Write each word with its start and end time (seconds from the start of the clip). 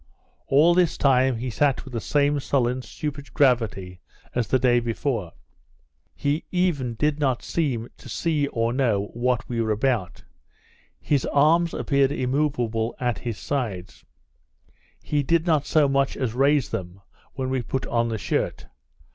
All 0.47 0.73
this 0.73 0.97
time 0.97 1.37
he 1.37 1.51
sat 1.51 1.85
with 1.85 1.93
the 1.93 2.01
same 2.01 2.39
sullen 2.39 2.81
stupid 2.81 3.31
gravity 3.35 4.01
as 4.33 4.47
the 4.47 4.57
day 4.57 4.79
before; 4.79 5.33
he 6.15 6.43
even 6.51 6.95
did 6.95 7.19
not 7.19 7.43
seem 7.43 7.87
to 7.97 8.09
see 8.09 8.47
or 8.47 8.73
know 8.73 9.11
what 9.13 9.47
we 9.47 9.61
were 9.61 9.69
about; 9.69 10.23
his 10.99 11.27
arms 11.27 11.71
appeared 11.75 12.11
immoveable 12.11 12.95
at 12.99 13.19
his 13.19 13.37
sides; 13.37 14.03
he 15.03 15.21
did 15.21 15.45
not 15.45 15.67
so 15.67 15.87
much 15.87 16.17
as 16.17 16.33
raise 16.33 16.69
them 16.69 17.01
when 17.33 17.51
we 17.51 17.61
put 17.61 17.85
on 17.85 18.09
the 18.09 18.17
shirt. 18.17 18.65